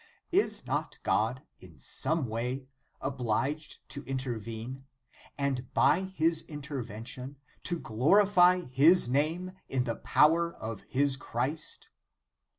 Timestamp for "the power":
9.85-10.55